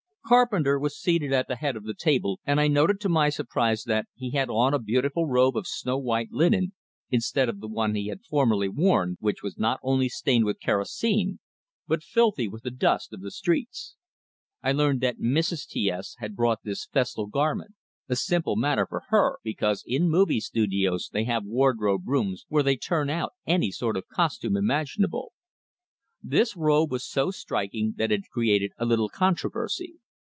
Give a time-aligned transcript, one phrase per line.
[0.31, 3.83] Carpenter was seated at the head of the table, and I noted to my surprise
[3.83, 6.71] that he had on a beautiful robe of snow white linen,
[7.09, 11.39] instead of the one he had formerly worn, which was not only stained with kerosene
[11.85, 13.97] but filthy with the dust of the streets.
[14.63, 15.67] I learned that Mrs.
[15.67, 17.73] T S had brought this festal garment
[18.07, 22.77] a simple matter for her, because in movie studios they have wardrobe rooms where they
[22.77, 25.33] turn out any sort of costume imaginable.
[26.23, 29.97] This robe was so striking that it created a little controversy.